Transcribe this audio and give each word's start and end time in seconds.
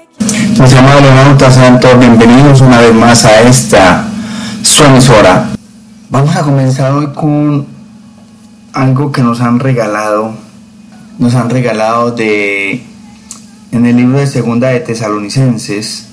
Mis 0.00 0.74
amados 0.74 1.02
hermanos, 1.02 1.54
sean 1.54 1.80
bienvenidos 1.98 2.60
una 2.60 2.80
vez 2.80 2.94
más 2.94 3.24
a 3.24 3.42
esta 3.42 4.08
su 4.62 4.84
emisora. 4.84 5.50
Vamos 6.08 6.34
a 6.36 6.42
comenzar 6.42 6.92
hoy 6.92 7.08
con 7.14 7.66
algo 8.72 9.12
que 9.12 9.22
nos 9.22 9.40
han 9.40 9.58
regalado. 9.58 10.32
Nos 11.18 11.34
han 11.34 11.50
regalado 11.50 12.12
de 12.12 12.82
en 13.72 13.86
el 13.86 13.96
libro 13.96 14.18
de 14.18 14.26
Segunda 14.26 14.68
de 14.68 14.80
Tesalonicenses, 14.80 16.06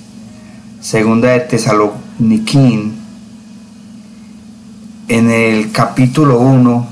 Segunda 0.81 1.29
de 1.29 1.39
Tesaloniquín, 1.41 2.93
en 5.07 5.31
el 5.31 5.71
capítulo 5.71 6.39
1, 6.39 6.88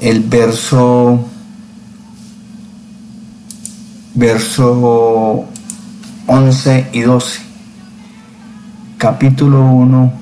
el 0.00 0.20
verso 0.20 1.26
verso 4.14 5.46
11 6.26 6.90
y 6.92 7.00
12. 7.00 7.40
Capítulo 8.98 9.64
1, 9.64 10.12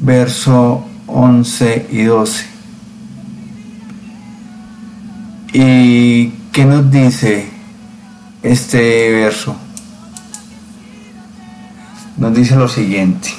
verso 0.00 0.84
11 1.06 1.86
y 1.90 2.02
12. 2.04 2.46
¿Y 5.52 6.28
qué 6.52 6.64
nos 6.64 6.90
dice 6.90 7.48
este 8.42 9.10
verso? 9.12 9.56
Nos 12.16 12.34
dice 12.34 12.56
lo 12.56 12.68
siguiente. 12.68 13.30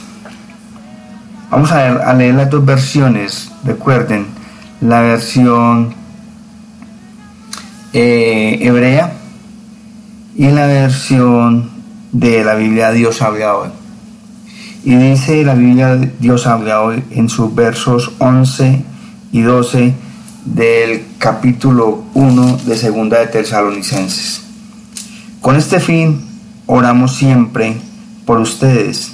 Vamos 1.52 1.72
a 1.72 2.14
leer, 2.14 2.36
las 2.36 2.50
dos 2.50 2.66
versiones. 2.66 3.52
Recuerden, 3.64 4.28
la 4.82 5.02
versión 5.02 5.96
eh, 7.94 8.60
hebrea 8.62 9.14
y 10.36 10.48
la 10.50 10.68
versión 10.68 11.79
de 12.12 12.44
la 12.44 12.56
Biblia 12.56 12.92
Dios 12.92 13.22
habla 13.22 13.56
hoy. 13.56 13.70
Y 14.84 14.96
dice 14.96 15.44
la 15.44 15.56
Biblia 15.56 15.96
Dios 16.20 16.48
habla 16.48 16.82
hoy 16.82 17.04
en 17.12 17.30
sus 17.30 17.54
versos 17.54 18.12
11 18.20 18.84
y 19.32 19.42
12 19.42 19.94
del 20.46 21.06
capítulo 21.18 22.04
1 22.14 22.58
de 22.66 22.78
Segunda 22.78 23.20
de 23.20 23.28
Tesalonicenses. 23.28 24.42
Con 25.42 25.56
este 25.56 25.80
fin 25.80 26.22
oramos 26.66 27.16
siempre 27.16 27.78
por 28.26 28.40
ustedes, 28.40 29.12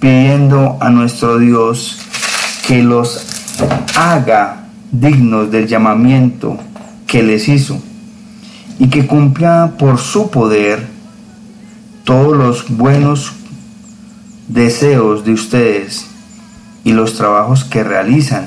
pidiendo 0.00 0.78
a 0.80 0.90
nuestro 0.90 1.38
Dios 1.38 1.98
que 2.66 2.82
los 2.82 3.24
haga 3.96 4.64
dignos 4.90 5.50
del 5.50 5.66
llamamiento 5.66 6.58
que 7.06 7.22
les 7.22 7.48
hizo 7.48 7.80
y 8.78 8.88
que 8.88 9.06
cumpla 9.06 9.74
por 9.78 9.98
su 9.98 10.30
poder 10.30 10.91
todos 12.04 12.36
los 12.36 12.68
buenos 12.68 13.32
deseos 14.48 15.24
de 15.24 15.32
ustedes 15.32 16.06
y 16.84 16.92
los 16.92 17.14
trabajos 17.14 17.64
que 17.64 17.84
realizan, 17.84 18.46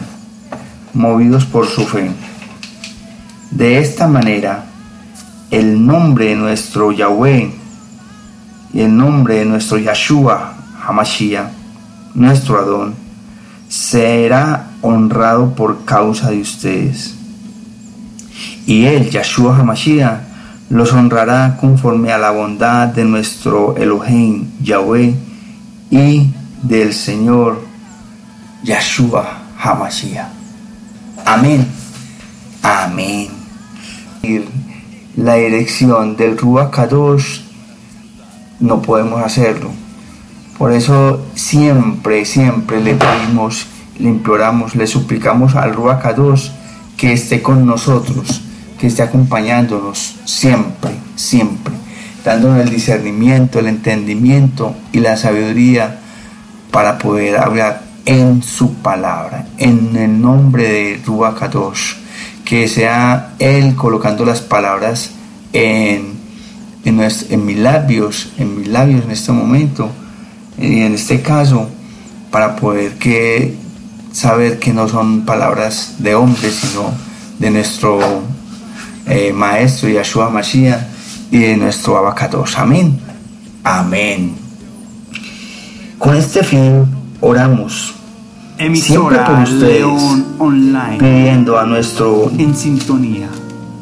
movidos 0.94 1.46
por 1.46 1.68
su 1.68 1.86
fe. 1.86 2.12
De 3.52 3.80
esta 3.80 4.08
manera, 4.08 4.66
el 5.52 5.86
nombre 5.86 6.26
de 6.28 6.36
nuestro 6.36 6.92
Yahweh 6.92 7.54
y 8.74 8.82
el 8.82 8.96
nombre 8.96 9.36
de 9.36 9.46
nuestro 9.46 9.78
Yahshua 9.78 10.54
Hamashiach, 10.86 11.48
nuestro 12.14 12.60
Adón, 12.60 12.96
será 13.70 14.68
honrado 14.82 15.56
por 15.56 15.86
causa 15.86 16.32
de 16.32 16.42
ustedes. 16.42 17.16
Y 18.68 18.86
él, 18.86 19.10
Yahshua 19.10 19.58
Hamashiach, 19.58 20.35
los 20.70 20.94
honrará 20.94 21.58
conforme 21.60 22.12
a 22.12 22.18
la 22.18 22.32
bondad 22.32 22.88
de 22.88 23.06
nuestro 23.06 23.76
Elohim 23.78 24.48
Yahweh 24.62 25.14
y 25.92 26.30
del 26.64 26.94
Señor 26.94 27.62
Yahshua 28.64 29.44
Hamashiach. 29.60 30.28
Amén. 31.26 31.68
Amén. 32.64 33.28
La 35.18 35.36
dirección 35.36 36.18
del 36.18 36.38
Ruach 36.38 36.76
no 38.60 38.82
podemos 38.82 39.22
hacerlo. 39.22 39.70
Por 40.58 40.72
eso 40.72 41.26
siempre, 41.36 42.26
siempre 42.26 42.82
le 42.82 42.96
pedimos, 42.96 43.68
le 44.00 44.10
imploramos, 44.10 44.76
le 44.76 44.88
suplicamos 44.88 45.56
al 45.56 45.74
Ruach 45.74 46.02
Kadosh 46.02 46.50
que 46.98 47.14
esté 47.14 47.42
con 47.42 47.66
nosotros 47.66 48.42
que 48.80 48.88
esté 48.88 49.04
acompañándonos 49.04 50.18
siempre, 50.26 50.92
siempre, 51.16 51.74
dándonos 52.24 52.62
el 52.62 52.70
discernimiento, 52.70 53.60
el 53.60 53.68
entendimiento 53.68 54.76
y 54.92 55.00
la 55.00 55.18
sabiduría 55.18 56.00
para 56.72 56.98
poder 56.98 57.38
hablar 57.38 57.84
en 58.06 58.44
su 58.44 58.74
palabra, 58.76 59.48
en 59.58 59.96
el 59.96 60.22
nombre 60.22 60.64
de 60.64 61.02
Ruach 61.06 61.42
que 62.44 62.68
sea 62.68 63.34
Él 63.40 63.76
colocando 63.76 64.24
las 64.26 64.42
palabras 64.42 65.12
en, 65.54 66.14
en, 66.84 67.02
en 67.02 67.46
mis 67.46 67.58
labios, 67.58 68.30
en 68.38 68.60
mis 68.60 68.68
labios 68.68 69.04
en 69.04 69.12
este 69.12 69.32
momento, 69.32 69.90
y 70.58 70.82
en 70.82 70.94
este 70.94 71.22
caso, 71.22 71.68
para 72.32 72.56
poder 72.56 72.98
que 72.98 73.56
saber 74.12 74.60
que 74.60 74.74
no 74.74 74.88
son 74.88 75.26
palabras 75.26 75.96
de 76.00 76.16
hombre, 76.16 76.50
sino 76.52 76.92
de 77.40 77.50
nuestro 77.50 78.00
eh, 79.08 79.32
Maestro 79.34 79.90
Yahshua 79.90 80.30
Mashiach 80.30 80.82
y 81.32 81.40
de 81.40 81.58
nuestro 81.58 81.98
abacados. 81.98 82.58
Amén. 82.58 83.00
Amén. 83.64 84.36
Con 85.98 86.16
este 86.16 86.44
fin 86.44 86.86
oramos. 87.22 87.94
siempre 88.74 89.18
por 89.20 89.40
ustedes, 89.40 89.86
pidiendo 91.00 91.60
a 91.60 91.66
nuestro 91.66 92.32
en 92.38 92.56
sintonía 92.56 93.28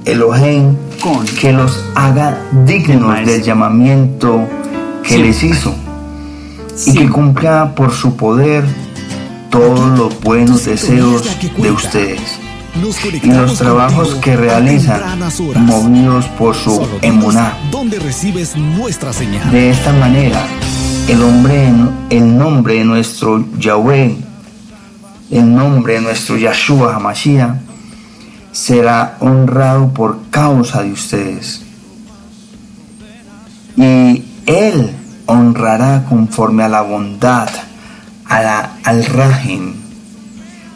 Elohim 0.05 0.75
con 1.01 1.25
que 1.25 1.53
los 1.53 1.83
haga 1.95 2.37
dignos 2.65 3.25
del 3.25 3.43
llamamiento 3.43 4.47
que 5.03 5.17
les 5.17 5.43
hizo 5.43 5.73
y 6.85 6.93
que 6.93 7.09
cumpla 7.09 7.73
por 7.75 7.91
su 7.91 8.15
poder 8.15 8.63
todos 9.49 9.97
los 9.97 10.19
buenos 10.21 10.65
deseos 10.65 11.23
de 11.57 11.71
ustedes 11.71 12.42
y 12.75 13.27
los 13.27 13.57
trabajos 13.57 14.15
que 14.15 14.35
realizan 14.35 15.19
movidos 15.65 16.25
por 16.37 16.55
su 16.55 16.87
emuná. 17.01 17.57
De 19.51 19.69
esta 19.69 19.93
manera, 19.93 20.45
el, 21.07 21.21
hombre, 21.21 21.71
el 22.09 22.37
nombre 22.37 22.75
de 22.75 22.83
nuestro 22.83 23.45
Yahweh, 23.57 24.17
el 25.31 25.55
nombre 25.55 25.93
de 25.95 26.01
nuestro 26.01 26.37
Yahshua 26.37 26.95
Hamashiach, 26.95 27.55
será 28.51 29.17
honrado 29.19 29.93
por 29.93 30.29
causa 30.29 30.83
de 30.83 30.91
ustedes. 30.91 31.61
Y 33.75 34.23
Él 34.45 34.91
honrará 35.25 36.05
conforme 36.09 36.63
a 36.63 36.69
la 36.69 36.81
bondad, 36.81 37.49
a 38.25 38.41
la, 38.41 38.71
al 38.83 39.05
rajín 39.05 39.82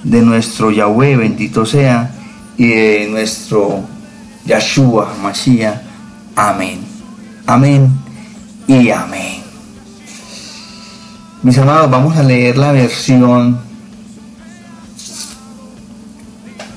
de 0.07 0.21
nuestro 0.21 0.71
Yahweh, 0.71 1.17
bendito 1.17 1.65
sea, 1.65 2.09
y 2.57 2.67
de 2.67 3.07
nuestro 3.11 3.81
Yahshua 4.45 5.13
Mashiach. 5.21 5.81
Amén. 6.35 6.79
Amén 7.45 7.91
y 8.67 8.89
amén. 8.89 9.43
Mis 11.43 11.57
amados, 11.57 11.91
vamos 11.91 12.15
a 12.15 12.23
leer 12.23 12.57
la 12.57 12.71
versión 12.71 13.59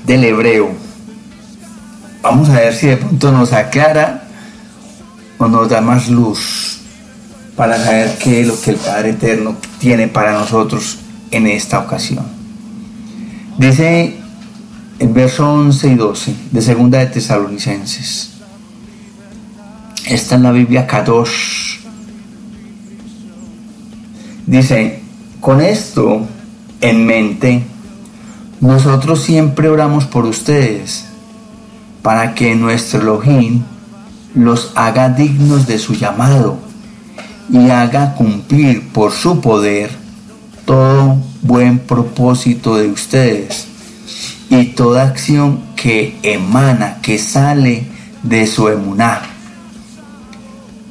del 0.05 0.23
hebreo. 0.25 0.71
Vamos 2.21 2.49
a 2.49 2.53
ver 2.53 2.75
si 2.75 2.87
de 2.87 2.97
pronto 2.97 3.31
nos 3.31 3.53
aclara 3.53 4.27
o 5.37 5.47
nos 5.47 5.69
da 5.69 5.79
más 5.79 6.09
luz 6.09 6.81
para 7.55 7.77
saber 7.77 8.17
qué 8.17 8.41
es 8.41 8.47
lo 8.47 8.59
que 8.59 8.71
el 8.71 8.77
Padre 8.77 9.11
Eterno 9.11 9.55
tiene 9.79 10.07
para 10.07 10.33
nosotros 10.33 10.99
en 11.31 11.47
esta 11.47 11.79
ocasión. 11.79 12.40
Dice 13.57 14.15
el 14.99 15.07
verso 15.09 15.51
11 15.51 15.87
y 15.87 15.95
12 15.95 16.35
de 16.51 16.61
Segunda 16.61 16.99
de 16.99 17.07
Tesalonicenses. 17.07 18.31
Esta 20.05 20.35
es 20.35 20.41
la 20.41 20.51
Biblia 20.51 20.87
Kadosh. 20.87 21.79
Dice, 24.45 25.01
con 25.39 25.61
esto 25.61 26.25
en 26.81 27.05
mente, 27.05 27.63
nosotros 28.59 29.21
siempre 29.21 29.69
oramos 29.69 30.05
por 30.05 30.25
ustedes, 30.25 31.05
para 32.01 32.33
que 32.33 32.55
nuestro 32.55 33.01
Elohim 33.01 33.63
los 34.33 34.71
haga 34.75 35.09
dignos 35.09 35.67
de 35.67 35.77
su 35.77 35.93
llamado 35.93 36.57
y 37.49 37.69
haga 37.69 38.15
cumplir 38.15 38.89
por 38.89 39.11
su 39.11 39.41
poder 39.41 39.91
todo 40.65 41.30
buen 41.41 41.79
propósito 41.79 42.75
de 42.75 42.89
ustedes 42.89 43.67
y 44.49 44.65
toda 44.65 45.03
acción 45.03 45.61
que 45.75 46.17
emana, 46.23 46.97
que 47.01 47.17
sale 47.17 47.85
de 48.23 48.45
su 48.45 48.67
emuná. 48.67 49.21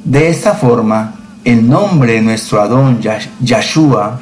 De 0.03 0.29
esta 0.29 0.53
forma, 0.53 1.15
el 1.45 1.69
nombre 1.69 2.13
de 2.13 2.21
nuestro 2.21 2.61
Adón 2.61 3.01
Yahshua 3.39 4.19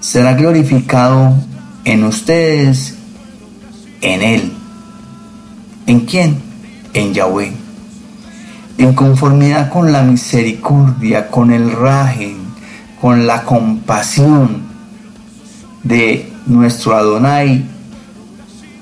será 0.00 0.34
glorificado 0.34 1.34
en 1.84 2.04
ustedes, 2.04 2.94
en 4.02 4.22
Él. 4.22 4.52
¿En 5.86 6.00
quién? 6.00 6.38
En 6.92 7.14
Yahweh. 7.14 7.52
En 8.76 8.92
conformidad 8.92 9.70
con 9.70 9.90
la 9.92 10.02
misericordia, 10.02 11.28
con 11.28 11.50
el 11.50 11.72
rajen, 11.72 12.36
con 13.00 13.26
la 13.26 13.42
compasión 13.44 14.67
de 15.88 16.30
nuestro 16.46 16.94
Adonai, 16.94 17.64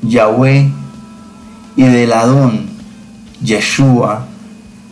Yahweh, 0.03 0.71
y 1.77 1.83
del 1.83 2.13
Adón, 2.13 2.67
Yeshua, 3.43 4.27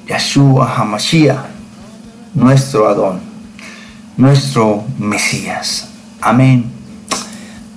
Yeshua 0.06 0.76
Hamashiach, 0.76 1.46
nuestro 2.34 2.88
Adón, 2.88 3.20
nuestro 4.16 4.84
Mesías. 4.98 5.88
Amén. 6.20 6.70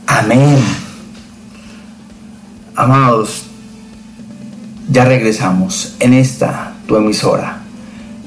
Amén. 0.05 0.57
Amados, 2.75 3.43
ya 4.89 5.05
regresamos 5.05 5.95
en 5.99 6.13
esta 6.13 6.73
tu 6.85 6.97
emisora, 6.97 7.59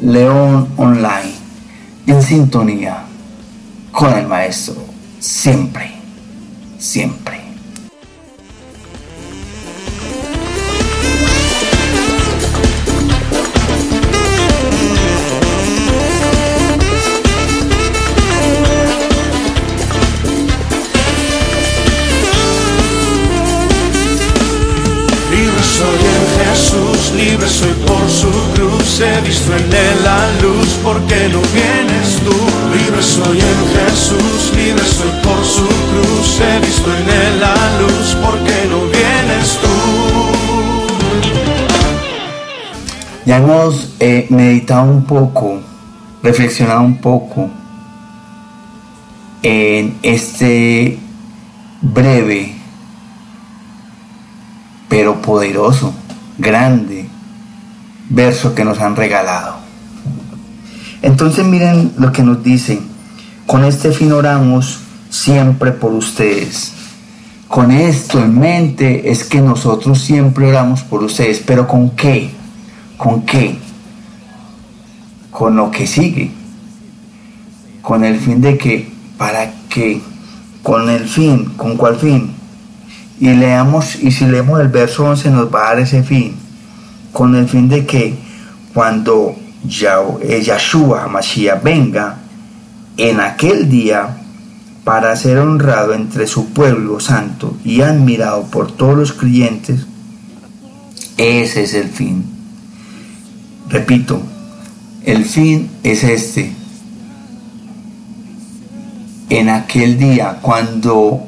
León 0.03 0.69
Online, 0.77 1.35
en 2.07 2.23
sintonía 2.23 3.05
con 3.93 4.13
el 4.15 4.27
Maestro, 4.27 4.77
siempre, 5.19 6.00
siempre. 6.81 7.40
Ya 43.27 43.37
hemos 43.37 43.95
eh, 44.01 44.27
meditado 44.31 44.91
un 44.91 45.05
poco, 45.05 45.61
reflexionado 46.23 46.81
un 46.83 46.99
poco 46.99 47.51
en 49.43 49.99
este 50.03 50.99
breve 51.83 52.55
pero 54.89 55.23
poderoso, 55.23 55.95
grande 56.37 57.09
verso 58.11 58.55
que 58.55 58.65
nos 58.65 58.81
han 58.81 58.97
regalado. 58.97 59.55
Entonces 61.01 61.47
miren 61.47 61.93
lo 61.97 62.13
que 62.13 62.23
nos 62.23 62.43
dice, 62.43 62.81
con 63.47 63.65
este 63.65 63.93
fin 63.93 64.13
oramos 64.13 64.81
siempre 65.09 65.71
por 65.73 65.93
ustedes. 65.93 66.73
Con 67.49 67.71
esto 67.71 68.19
en 68.19 68.39
mente 68.39 69.11
es 69.11 69.25
que 69.25 69.41
nosotros 69.41 70.01
siempre 70.01 70.47
oramos 70.49 70.83
por 70.83 71.03
ustedes, 71.03 71.43
pero 71.45 71.67
¿con 71.67 71.91
qué? 71.91 72.31
¿Con 73.01 73.23
qué? 73.23 73.57
Con 75.31 75.57
lo 75.57 75.71
que 75.71 75.87
sigue. 75.87 76.31
Con 77.81 78.05
el 78.05 78.21
fin 78.21 78.43
de 78.43 78.59
que, 78.59 78.93
¿para 79.17 79.51
qué? 79.71 80.03
Con 80.63 80.91
el 80.91 81.09
fin, 81.09 81.47
¿con 81.57 81.79
cuál 81.79 81.97
fin? 81.97 82.31
Y 83.19 83.31
leamos, 83.31 83.97
y 83.97 84.11
si 84.11 84.27
leemos 84.27 84.61
el 84.61 84.69
verso 84.69 85.07
11 85.07 85.31
nos 85.31 85.55
va 85.55 85.63
a 85.63 85.69
dar 85.71 85.81
ese 85.81 86.03
fin 86.03 86.35
con 87.13 87.35
el 87.35 87.49
fin 87.49 87.69
de 87.69 87.87
que 87.87 88.15
cuando 88.75 89.35
eh, 90.23 90.43
Yahshua 90.43 91.09
Mashiach 91.09 91.63
venga 91.63 92.19
en 92.97 93.21
aquel 93.21 93.69
día 93.69 94.17
para 94.85 95.17
ser 95.17 95.39
honrado 95.39 95.95
entre 95.95 96.27
su 96.27 96.51
pueblo 96.51 97.01
santo 97.01 97.57
y 97.65 97.81
admirado 97.81 98.45
por 98.45 98.73
todos 98.73 98.97
los 98.97 99.13
creyentes, 99.13 99.87
ese 101.17 101.63
es 101.63 101.75
el 101.75 101.89
fin. 101.89 102.40
Repito, 103.71 104.21
el 105.05 105.25
fin 105.25 105.71
es 105.85 106.03
este. 106.03 106.53
En 109.29 109.49
aquel 109.49 109.97
día, 109.97 110.39
cuando 110.43 111.25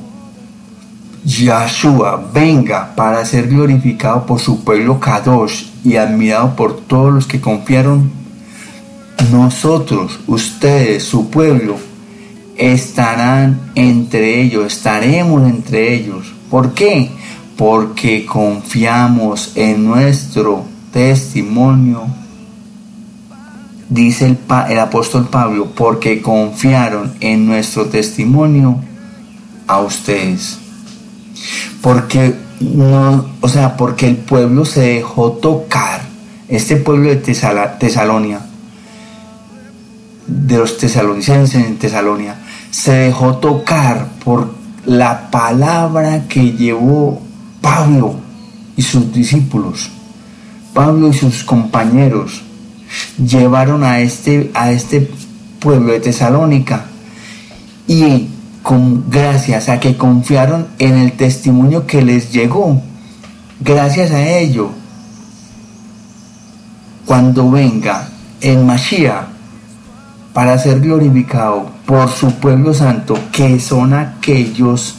Yahshua 1.24 2.30
venga 2.34 2.96
para 2.96 3.24
ser 3.24 3.48
glorificado 3.48 4.26
por 4.26 4.40
su 4.40 4.64
pueblo 4.64 4.98
Kadosh 4.98 5.66
y 5.84 5.94
admirado 5.94 6.56
por 6.56 6.80
todos 6.80 7.14
los 7.14 7.26
que 7.28 7.40
confiaron, 7.40 8.10
nosotros, 9.30 10.18
ustedes, 10.26 11.04
su 11.04 11.30
pueblo, 11.30 11.76
estarán 12.56 13.70
entre 13.76 14.42
ellos, 14.42 14.66
estaremos 14.66 15.48
entre 15.48 15.94
ellos. 15.94 16.32
¿Por 16.50 16.74
qué? 16.74 17.08
Porque 17.56 18.26
confiamos 18.26 19.52
en 19.54 19.84
nuestro 19.84 20.64
testimonio, 20.92 22.21
dice 23.92 24.36
el, 24.68 24.78
apóstol 24.78 25.28
Pablo, 25.28 25.68
porque 25.74 26.22
confiaron 26.22 27.12
en 27.20 27.46
nuestro 27.46 27.86
testimonio 27.86 28.76
a 29.66 29.80
ustedes. 29.80 30.58
Porque 31.80 32.34
no, 32.60 33.26
o 33.40 33.48
sea, 33.48 33.76
porque 33.76 34.06
el 34.08 34.16
pueblo 34.16 34.64
se 34.64 34.80
dejó 34.80 35.32
tocar, 35.32 36.02
este 36.48 36.76
pueblo 36.76 37.10
de 37.10 37.16
Tesalonia, 37.16 38.40
de 40.26 40.58
los 40.58 40.78
tesalonicenses 40.78 41.66
en 41.66 41.76
Tesalonia, 41.76 42.36
se 42.70 42.92
dejó 42.92 43.36
tocar 43.36 44.08
por 44.24 44.54
la 44.86 45.30
palabra 45.30 46.28
que 46.28 46.52
llevó 46.52 47.20
Pablo 47.60 48.14
y 48.76 48.82
sus 48.82 49.12
discípulos. 49.12 49.90
Pablo 50.72 51.08
y 51.08 51.12
sus 51.12 51.44
compañeros 51.44 52.43
llevaron 53.25 53.84
a 53.84 54.01
este, 54.01 54.51
a 54.55 54.70
este 54.70 55.11
pueblo 55.61 55.93
de 55.93 56.01
Tesalónica 56.01 56.87
y 57.87 58.29
con, 58.63 59.11
gracias 59.11 59.69
a 59.69 59.81
que 59.81 59.96
confiaron 59.96 60.69
en 60.79 60.96
el 60.96 61.13
testimonio 61.13 61.87
que 61.87 62.03
les 62.03 62.32
llegó. 62.32 62.81
Gracias 63.61 64.11
a 64.11 64.29
ello, 64.39 64.70
cuando 67.06 67.51
venga 67.51 68.08
el 68.41 68.65
Mashiach 68.65 69.27
para 70.32 70.58
ser 70.58 70.81
glorificado 70.81 71.70
por 71.87 72.08
su 72.11 72.32
pueblo 72.37 72.72
santo, 72.75 73.19
que 73.32 73.61
son 73.61 73.93
aquellos, 73.93 74.96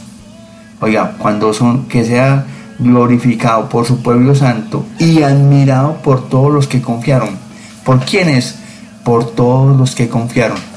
oiga, 0.79 1.15
cuando 1.17 1.53
son, 1.53 1.85
que 1.85 2.05
sea 2.05 2.45
glorificado 2.79 3.69
por 3.69 3.85
su 3.85 4.01
pueblo 4.01 4.35
santo 4.35 4.85
y 4.99 5.23
admirado 5.23 5.97
por 6.03 6.29
todos 6.29 6.53
los 6.53 6.67
que 6.67 6.81
confiaron. 6.81 7.42
¿Por 7.83 8.03
quiénes? 8.05 8.55
Por 9.03 9.35
todos 9.35 9.77
los 9.77 9.95
que 9.95 10.07
confiaron 10.07 10.73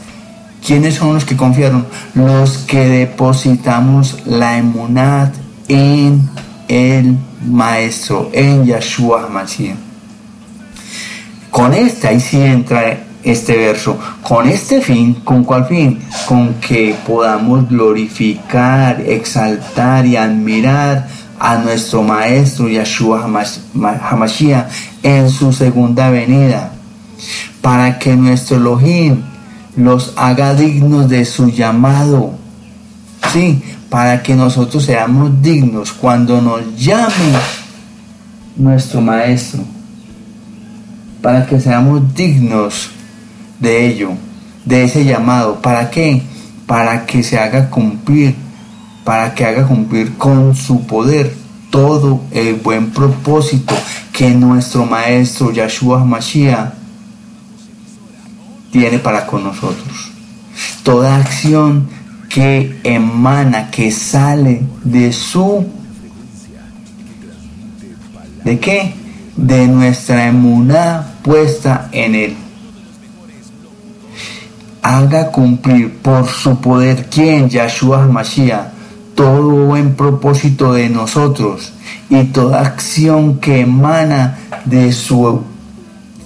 ¿Quiénes 0.66 0.96
son 0.96 1.14
los 1.14 1.24
que 1.24 1.36
confiaron? 1.36 1.86
Los 2.14 2.58
que 2.58 2.88
depositamos 2.88 4.26
la 4.26 4.58
emunad 4.58 5.28
en 5.68 6.28
el 6.66 7.16
Maestro, 7.48 8.30
en 8.32 8.64
Yahshua 8.64 9.26
HaMashiach. 9.26 9.76
Con 11.52 11.72
esta, 11.72 12.08
ahí 12.08 12.18
sí 12.18 12.40
entra 12.40 12.98
este 13.22 13.56
verso, 13.56 13.96
con 14.22 14.48
este 14.48 14.80
fin, 14.80 15.14
¿con 15.22 15.44
cuál 15.44 15.66
fin? 15.66 16.00
Con 16.26 16.54
que 16.54 16.96
podamos 17.06 17.68
glorificar, 17.68 19.00
exaltar 19.02 20.04
y 20.04 20.16
admirar 20.16 21.06
a 21.38 21.58
nuestro 21.58 22.02
Maestro 22.02 22.68
Yahshua 22.68 23.24
HaMashiach 24.10 24.66
en 25.04 25.30
su 25.30 25.52
segunda 25.52 26.10
venida, 26.10 26.72
para 27.60 27.98
que 27.98 28.16
nuestro 28.16 28.56
Elohim 28.56 29.22
los 29.76 30.12
haga 30.16 30.54
dignos 30.54 31.08
de 31.08 31.24
su 31.24 31.50
llamado. 31.50 32.34
Sí, 33.32 33.62
para 33.90 34.22
que 34.22 34.34
nosotros 34.34 34.84
seamos 34.84 35.42
dignos 35.42 35.92
cuando 35.92 36.40
nos 36.40 36.76
llame 36.76 37.32
nuestro 38.56 39.00
Maestro. 39.00 39.62
Para 41.22 41.46
que 41.46 41.60
seamos 41.60 42.14
dignos 42.14 42.90
de 43.58 43.86
ello, 43.86 44.10
de 44.64 44.84
ese 44.84 45.04
llamado. 45.04 45.60
¿Para 45.60 45.90
qué? 45.90 46.22
Para 46.66 47.04
que 47.06 47.22
se 47.22 47.38
haga 47.38 47.68
cumplir, 47.68 48.34
para 49.04 49.34
que 49.34 49.44
haga 49.44 49.66
cumplir 49.66 50.16
con 50.16 50.54
su 50.54 50.86
poder 50.86 51.34
todo 51.70 52.22
el 52.30 52.54
buen 52.54 52.90
propósito 52.90 53.74
que 54.12 54.30
nuestro 54.30 54.86
Maestro 54.86 55.52
Yahshua 55.52 56.04
Mashiach 56.04 56.85
tiene 58.78 58.98
para 58.98 59.26
con 59.26 59.42
nosotros. 59.42 60.12
Toda 60.82 61.16
acción 61.16 61.88
que 62.28 62.78
emana, 62.84 63.70
que 63.70 63.90
sale 63.90 64.62
de 64.84 65.12
su... 65.14 65.66
¿De 68.44 68.60
qué? 68.60 68.92
De 69.34 69.66
nuestra 69.66 70.26
emuná 70.26 71.14
puesta 71.22 71.88
en 71.90 72.14
Él. 72.14 72.36
Haga 74.82 75.32
cumplir 75.32 75.96
por 75.96 76.28
su 76.28 76.60
poder 76.60 77.06
quien, 77.06 77.48
Yahshua 77.48 78.06
Mashiach, 78.06 78.68
todo 79.14 79.66
buen 79.66 79.94
propósito 79.94 80.74
de 80.74 80.90
nosotros 80.90 81.72
y 82.10 82.24
toda 82.24 82.60
acción 82.60 83.40
que 83.40 83.60
emana 83.60 84.36
de 84.66 84.92
su 84.92 85.42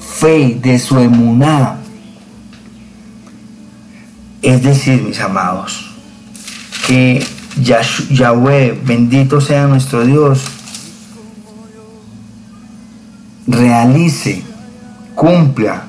fe, 0.01 0.59
de 0.61 0.81
su 0.81 0.99
emuná. 0.99 1.80
Es 4.43 4.63
decir, 4.63 5.03
mis 5.03 5.21
amados, 5.21 5.91
que 6.87 7.25
Yahweh, 7.61 8.81
bendito 8.85 9.41
sea 9.41 9.67
nuestro 9.67 10.05
Dios, 10.05 10.45
realice, 13.47 14.43
cumpla 15.15 15.85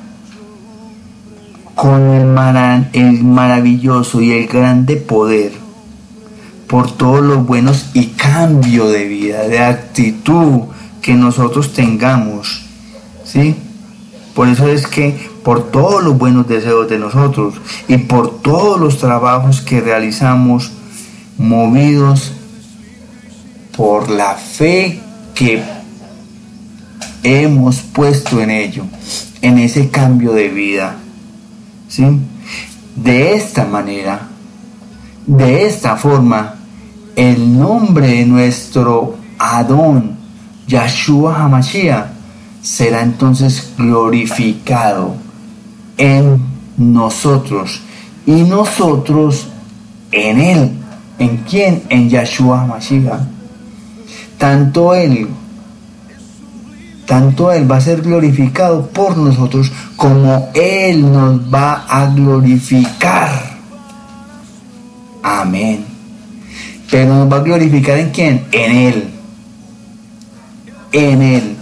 con 1.75 2.01
el, 2.12 2.86
el 2.93 3.24
maravilloso 3.24 4.22
y 4.22 4.31
el 4.31 4.48
grande 4.48 4.98
poder 4.98 5.53
por 6.67 6.91
todos 6.91 7.22
los 7.22 7.46
buenos 7.46 7.88
y 7.93 8.08
cambio 8.08 8.88
de 8.89 9.05
vida, 9.05 9.48
de 9.48 9.60
actitud 9.60 10.62
que 11.01 11.13
nosotros 11.13 11.74
tengamos. 11.74 12.65
¿Sí? 13.25 13.55
Por 14.35 14.47
eso 14.47 14.67
es 14.67 14.88
que 14.88 15.29
por 15.43 15.71
todos 15.71 16.03
los 16.03 16.17
buenos 16.17 16.47
deseos 16.47 16.88
de 16.89 17.00
nosotros 17.00 17.55
y 17.88 17.97
por 17.97 18.41
todos 18.41 18.79
los 18.79 18.97
trabajos 18.97 19.61
que 19.61 19.81
realizamos 19.81 20.71
movidos 21.38 22.31
por 23.75 24.09
la 24.09 24.35
fe 24.35 25.00
que 25.33 25.63
hemos 27.23 27.77
puesto 27.81 28.39
en 28.39 28.51
ello, 28.51 28.83
en 29.41 29.57
ese 29.57 29.89
cambio 29.89 30.33
de 30.33 30.50
vida. 30.50 30.95
¿Sí? 31.88 32.05
De 32.95 33.35
esta 33.35 33.65
manera, 33.65 34.27
de 35.25 35.65
esta 35.65 35.97
forma, 35.97 36.55
el 37.15 37.57
nombre 37.57 38.07
de 38.07 38.25
nuestro 38.25 39.15
Adón, 39.38 40.17
Yahshua 40.67 41.43
Hamashiach, 41.43 42.20
será 42.61 43.01
entonces 43.01 43.73
glorificado 43.77 45.15
en 45.97 46.41
nosotros 46.77 47.81
y 48.25 48.43
nosotros 48.43 49.47
en 50.11 50.39
Él. 50.39 50.71
¿En 51.19 51.37
quién? 51.37 51.83
En 51.89 52.09
Yahshua 52.09 52.63
Hamashiach. 52.63 53.21
Tanto 54.37 54.95
Él, 54.95 55.27
tanto 57.05 57.51
Él 57.51 57.69
va 57.69 57.77
a 57.77 57.81
ser 57.81 58.01
glorificado 58.01 58.87
por 58.87 59.15
nosotros 59.17 59.71
como 59.95 60.49
Él 60.55 61.11
nos 61.11 61.53
va 61.53 61.85
a 61.87 62.07
glorificar. 62.07 63.51
Amén. 65.21 65.85
Pero 66.89 67.13
nos 67.13 67.31
va 67.31 67.37
a 67.37 67.41
glorificar 67.41 67.97
en 67.99 68.09
quién? 68.09 68.45
En 68.51 68.71
Él. 68.71 69.09
En 70.93 71.21
Él, 71.21 71.55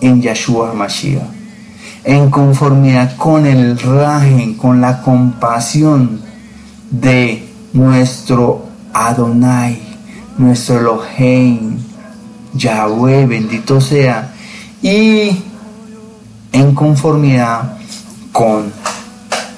en 0.00 0.22
Yahshua 0.22 0.72
Mashiach. 0.74 1.22
En 2.04 2.30
conformidad 2.30 3.16
con 3.16 3.46
el 3.46 3.78
rajen, 3.78 4.54
con 4.54 4.80
la 4.80 5.02
compasión 5.02 6.20
de 6.90 7.48
nuestro 7.72 8.66
Adonai, 8.92 9.80
nuestro 10.38 10.78
Elohim, 10.78 11.78
Yahweh, 12.54 13.26
bendito 13.26 13.80
sea. 13.80 14.32
Y 14.82 15.36
en 16.52 16.74
conformidad 16.74 17.76
con 18.32 18.72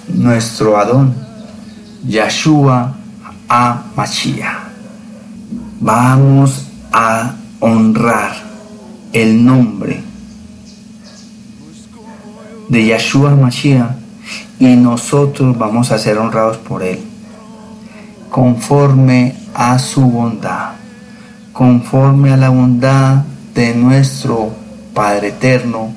nuestro 0.09 0.79
Adón, 0.79 1.15
Yahshua 2.07 2.95
a 3.49 3.83
Mashiach 3.95 4.69
vamos 5.81 6.67
a 6.93 7.35
honrar 7.61 8.33
el 9.13 9.45
nombre 9.45 10.03
de 12.69 12.87
Yahshua 12.87 13.35
Mashiach 13.35 13.93
y 14.59 14.77
nosotros 14.77 15.57
vamos 15.57 15.91
a 15.91 15.99
ser 15.99 16.19
honrados 16.19 16.59
por 16.59 16.83
él 16.83 16.99
conforme 18.31 19.35
a 19.55 19.79
su 19.79 20.03
bondad 20.03 20.73
conforme 21.53 22.33
a 22.33 22.37
la 22.37 22.51
bondad 22.51 23.25
de 23.55 23.75
nuestro 23.75 24.51
Padre 24.95 25.29
eterno 25.29 25.93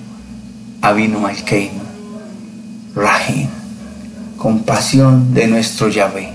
Avino 0.81 1.19
Malkeinu 1.19 1.81
Rahim 2.95 3.47
compasión 4.41 5.35
de 5.35 5.47
nuestro 5.47 5.87
Yahvé. 5.87 6.33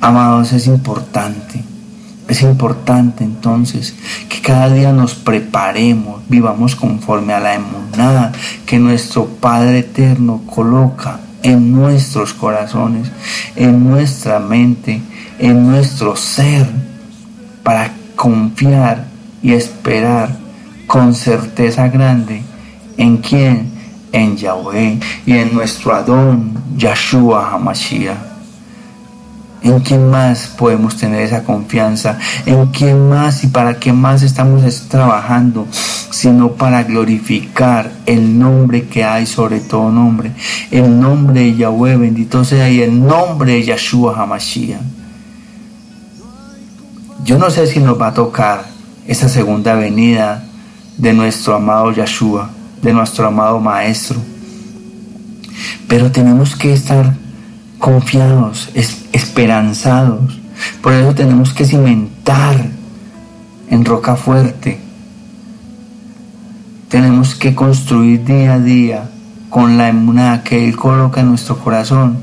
Amados 0.00 0.52
es 0.52 0.68
importante 0.68 1.69
es 2.30 2.42
importante 2.42 3.24
entonces 3.24 3.96
que 4.28 4.40
cada 4.40 4.72
día 4.72 4.92
nos 4.92 5.14
preparemos, 5.14 6.22
vivamos 6.28 6.76
conforme 6.76 7.32
a 7.32 7.40
la 7.40 7.54
emunada 7.54 8.30
que 8.66 8.78
nuestro 8.78 9.26
Padre 9.26 9.80
Eterno 9.80 10.40
coloca 10.46 11.18
en 11.42 11.72
nuestros 11.72 12.32
corazones, 12.32 13.10
en 13.56 13.82
nuestra 13.82 14.38
mente, 14.38 15.02
en 15.40 15.68
nuestro 15.68 16.14
ser, 16.14 16.68
para 17.64 17.90
confiar 18.14 19.06
y 19.42 19.52
esperar 19.52 20.38
con 20.86 21.14
certeza 21.14 21.88
grande 21.88 22.42
en 22.96 23.16
quién, 23.16 23.72
en 24.12 24.36
Yahweh 24.36 25.00
y 25.26 25.32
en 25.32 25.52
nuestro 25.52 25.94
Adón, 25.94 26.62
Yahshua 26.76 27.50
HaMashiach. 27.54 28.29
¿En 29.62 29.80
quién 29.80 30.10
más 30.10 30.46
podemos 30.56 30.96
tener 30.96 31.20
esa 31.20 31.44
confianza? 31.44 32.18
¿En 32.46 32.66
quién 32.68 33.10
más 33.10 33.44
y 33.44 33.48
para 33.48 33.78
qué 33.78 33.92
más 33.92 34.22
estamos 34.22 34.62
trabajando? 34.88 35.66
Sino 36.10 36.52
para 36.52 36.82
glorificar 36.82 37.92
el 38.06 38.38
nombre 38.38 38.86
que 38.86 39.04
hay 39.04 39.26
sobre 39.26 39.60
todo 39.60 39.90
nombre. 39.90 40.32
El 40.70 40.98
nombre 40.98 41.40
de 41.40 41.56
Yahweh, 41.56 41.96
bendito 41.96 42.42
sea, 42.44 42.70
y 42.70 42.80
el 42.80 43.06
nombre 43.06 43.52
de 43.52 43.64
Yahshua 43.64 44.20
Hamashiach. 44.20 44.80
Yo 47.24 47.38
no 47.38 47.50
sé 47.50 47.66
si 47.66 47.80
nos 47.80 48.00
va 48.00 48.08
a 48.08 48.14
tocar 48.14 48.64
esa 49.06 49.28
segunda 49.28 49.74
venida 49.74 50.42
de 50.96 51.12
nuestro 51.12 51.54
amado 51.54 51.92
Yahshua, 51.92 52.50
de 52.80 52.92
nuestro 52.94 53.26
amado 53.26 53.60
Maestro. 53.60 54.18
Pero 55.86 56.10
tenemos 56.10 56.56
que 56.56 56.72
estar 56.72 57.14
confiados, 57.80 58.70
esperanzados. 59.12 60.38
Por 60.80 60.92
eso 60.92 61.14
tenemos 61.14 61.52
que 61.52 61.64
cimentar 61.64 62.54
en 63.68 63.84
roca 63.84 64.14
fuerte. 64.14 64.78
Tenemos 66.88 67.34
que 67.34 67.54
construir 67.54 68.24
día 68.24 68.54
a 68.54 68.58
día 68.60 69.10
con 69.48 69.76
la 69.76 69.88
emunidad 69.88 70.42
que 70.44 70.68
Él 70.68 70.76
coloca 70.76 71.20
en 71.20 71.30
nuestro 71.30 71.58
corazón 71.58 72.18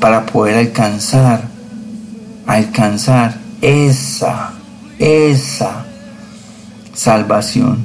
para 0.00 0.26
poder 0.26 0.56
alcanzar, 0.56 1.42
alcanzar 2.46 3.36
esa, 3.60 4.52
esa 4.98 5.84
salvación, 6.94 7.78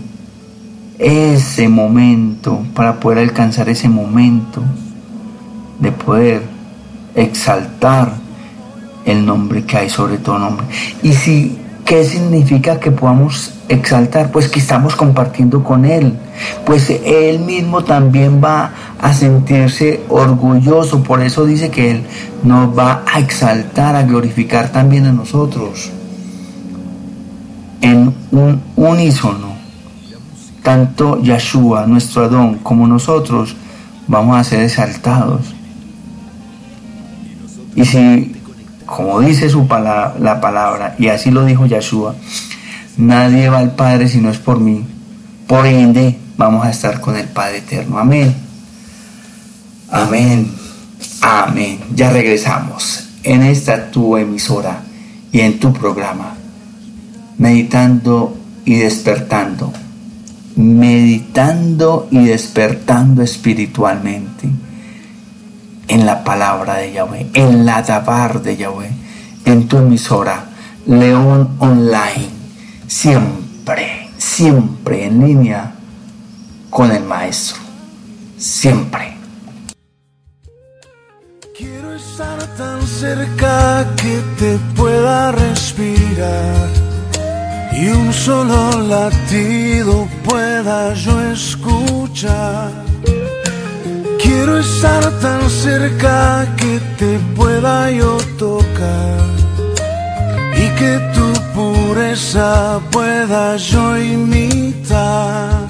ese 0.98 1.68
momento, 1.68 2.64
para 2.74 3.00
poder 3.00 3.18
alcanzar 3.18 3.68
ese 3.68 3.90
momento 3.90 4.64
de 5.84 5.92
poder 5.92 6.42
exaltar 7.14 8.14
el 9.06 9.26
nombre 9.26 9.64
que 9.64 9.78
hay 9.78 9.90
sobre 9.90 10.18
todo 10.18 10.40
nombre. 10.40 10.66
Y 11.04 11.14
si, 11.14 11.58
¿qué 11.86 12.06
significa 12.06 12.80
que 12.80 12.90
podamos 12.90 13.54
exaltar? 13.68 14.32
Pues 14.32 14.48
que 14.48 14.60
estamos 14.60 14.96
compartiendo 14.96 15.64
con 15.64 15.86
Él. 15.86 16.14
Pues 16.66 16.90
Él 16.90 17.40
mismo 17.40 17.84
también 17.84 18.42
va 18.44 18.72
a 19.00 19.14
sentirse 19.14 20.02
orgulloso. 20.10 21.04
Por 21.04 21.22
eso 21.22 21.46
dice 21.46 21.70
que 21.70 21.92
Él 21.92 22.04
nos 22.44 22.78
va 22.78 23.04
a 23.12 23.20
exaltar, 23.20 23.96
a 23.96 24.04
glorificar 24.04 24.72
también 24.72 25.06
a 25.06 25.12
nosotros. 25.12 25.92
En 27.82 28.14
un 28.32 28.62
unísono. 28.78 29.54
Tanto 30.64 31.22
Yahshua, 31.22 31.86
nuestro 31.88 32.24
Adón, 32.24 32.60
como 32.60 32.88
nosotros 32.88 33.54
vamos 34.08 34.38
a 34.38 34.46
ser 34.46 34.62
exaltados. 34.62 35.54
Y 37.76 37.86
si, 37.86 38.36
como 38.86 39.20
dice 39.20 39.50
su 39.50 39.68
palabra, 39.68 40.16
la 40.20 40.40
palabra, 40.40 40.96
y 41.00 41.08
así 41.08 41.32
lo 41.32 41.46
dijo 41.46 41.66
Yahshua, 41.66 42.16
nadie 42.98 43.50
va 43.50 43.60
al 43.60 43.76
Padre 43.76 44.08
si 44.08 44.20
no 44.20 44.30
es 44.30 44.38
por 44.38 44.60
mí, 44.60 44.86
por 45.48 45.66
ende 45.66 46.18
vamos 46.38 46.66
a 46.66 46.70
estar 46.70 47.00
con 47.02 47.16
el 47.16 47.28
Padre 47.28 47.60
Eterno. 47.60 47.98
Amén. 47.98 48.34
Amén. 49.90 50.52
Amén. 51.22 51.80
Ya 51.96 52.12
regresamos 52.12 53.10
en 53.24 53.44
esta 53.44 53.92
tu 53.92 54.18
emisora 54.18 54.82
y 55.32 55.42
en 55.42 55.60
tu 55.60 55.74
programa. 55.74 56.36
Meditando 57.38 58.38
y 58.66 58.76
despertando. 58.76 59.72
Meditando 60.56 62.08
y 62.12 62.26
despertando 62.26 63.24
espiritualmente 63.24 64.50
en 65.94 66.08
la 66.08 66.24
palabra 66.24 66.78
de 66.78 66.92
Yahweh, 66.92 67.28
en 67.36 67.68
la 67.68 67.84
Dabar 67.84 68.42
de 68.42 68.58
Yahweh, 68.58 68.90
en 69.46 69.68
tu 69.68 69.78
emisora 69.78 70.46
León 70.88 71.56
Online. 71.60 72.30
Siempre, 72.88 74.10
siempre 74.18 75.06
en 75.06 75.24
línea 75.24 75.72
con 76.72 76.92
el 76.92 77.04
Maestro. 77.04 77.62
Siempre. 78.40 79.16
Quiero 81.56 81.94
estar 81.94 82.40
tan 82.58 82.82
cerca 82.88 83.86
que 83.96 84.20
te 84.40 84.58
pueda 84.76 85.32
respirar 85.32 86.70
y 87.72 87.90
un 87.90 88.12
solo 88.12 88.82
latido 88.82 90.08
pueda 90.24 90.96
yo 90.96 91.22
escuchar. 91.32 92.93
Quiero 94.24 94.58
estar 94.58 95.04
tan 95.20 95.50
cerca 95.50 96.48
que 96.56 96.80
te 96.98 97.20
pueda 97.36 97.92
yo 97.92 98.18
tocar 98.40 99.20
y 100.56 100.66
que 100.80 101.00
tu 101.14 101.28
pureza 101.54 102.80
pueda 102.90 103.58
yo 103.58 103.98
imitar. 103.98 105.68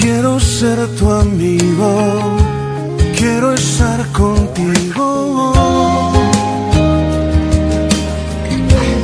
Quiero 0.00 0.40
ser 0.40 0.78
tu 0.98 1.12
amigo, 1.12 2.36
quiero 3.16 3.52
estar 3.52 4.04
contigo. 4.12 5.52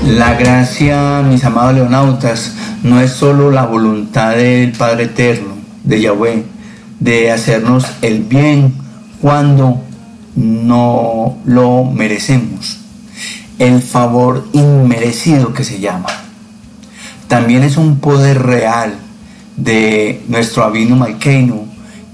La 0.09 0.35
gracia, 0.35 1.23
mis 1.23 1.45
amados 1.45 1.75
leonautas, 1.75 2.53
no 2.83 3.01
es 3.01 3.13
solo 3.13 3.51
la 3.51 3.65
voluntad 3.67 4.37
del 4.37 4.73
Padre 4.73 5.05
Eterno, 5.05 5.55
de 5.83 6.01
Yahweh, 6.01 6.45
de 7.01 7.31
hacernos 7.31 7.87
el 8.03 8.23
bien 8.23 8.75
cuando 9.21 9.83
no 10.37 11.37
lo 11.45 11.85
merecemos. 11.85 12.79
El 13.59 13.83
favor 13.83 14.47
inmerecido 14.53 15.55
que 15.55 15.65
se 15.65 15.81
llama. 15.81 16.09
También 17.29 17.63
es 17.63 17.77
un 17.77 18.01
poder 18.01 18.43
real 18.43 18.95
de 19.57 20.23
nuestro 20.29 20.65
Abino 20.65 20.97
Malkeinu 20.97 21.67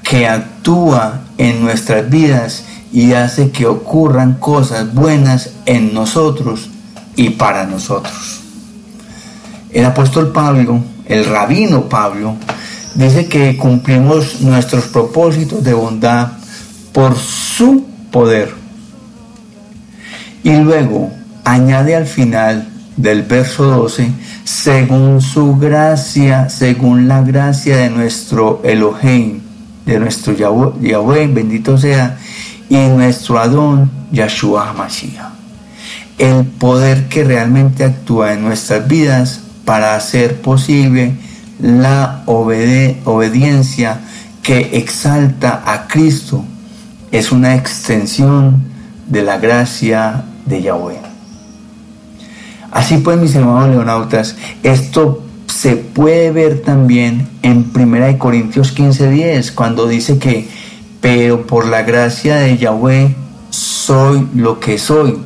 que 0.03 0.27
actúa 0.27 1.23
en 1.39 1.63
nuestras 1.63 2.11
vidas 2.11 2.65
y 2.93 3.13
hace 3.13 3.51
que 3.51 3.67
ocurran 3.67 4.35
cosas 4.35 4.93
buenas 4.93 5.51
en 5.67 5.95
nosotros 5.95 6.71
y 7.17 7.31
para 7.31 7.67
nosotros. 7.67 8.41
El 9.71 9.85
apóstol 9.85 10.33
Pablo, 10.33 10.81
el 11.07 11.25
rabino 11.27 11.89
Pablo, 11.89 12.35
dice 12.95 13.27
que 13.27 13.57
cumplimos 13.57 14.41
nuestros 14.41 14.85
propósitos 14.87 15.63
de 15.63 15.75
bondad 15.75 16.33
por 16.93 17.17
su 17.17 17.85
poder. 18.11 18.53
Y 20.43 20.57
luego 20.57 21.11
añade 21.45 21.95
al 21.95 22.07
final 22.07 22.69
del 22.97 23.23
verso 23.23 23.65
12, 23.65 24.11
según 24.45 25.21
su 25.21 25.57
gracia, 25.57 26.49
según 26.49 27.09
la 27.09 27.23
gracia 27.23 27.77
de 27.77 27.91
nuestro 27.91 28.61
Elohim, 28.65 29.41
de 29.87 29.99
nuestro 29.99 30.35
Yahweh, 30.35 31.27
bendito 31.29 31.79
sea, 31.79 32.19
y 32.69 32.77
nuestro 32.77 33.39
Adón, 33.39 33.91
Yahshua 34.13 34.71
HaMashiach. 34.71 35.31
El 36.19 36.45
poder 36.45 37.09
que 37.09 37.25
realmente 37.25 37.85
actúa 37.85 38.35
en 38.35 38.43
nuestras 38.43 38.87
vidas 38.87 39.41
para 39.65 39.97
hacer 39.97 40.41
posible 40.41 41.15
la 41.63 42.23
obediencia 42.27 44.01
que 44.43 44.79
exalta 44.79 45.63
a 45.67 45.87
Cristo 45.87 46.45
es 47.13 47.33
una 47.33 47.55
extensión 47.55 48.65
de 49.07 49.23
la 49.23 49.39
gracia 49.39 50.25
de 50.47 50.63
Yahweh. 50.63 51.01
Así 52.71 52.99
pues, 52.99 53.19
mis 53.19 53.35
hermanos 53.35 53.71
leonautas, 53.71 54.37
esto 54.63 55.23
se 55.47 55.77
puede 55.77 56.31
ver 56.31 56.63
también 56.63 57.29
en 57.43 57.71
1 57.75 58.19
Corintios 58.19 58.75
15:10, 58.77 59.53
cuando 59.53 59.89
dice 59.89 60.19
que, 60.19 60.49
pero 61.01 61.47
por 61.47 61.67
la 61.67 61.83
gracia 61.83 62.37
de 62.37 62.57
Yahweh 62.57 63.17
soy 63.51 64.29
lo 64.35 64.61
que 64.61 64.79
soy, 64.79 65.19